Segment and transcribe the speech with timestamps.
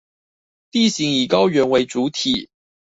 [0.71, 2.49] 地形以高原為主體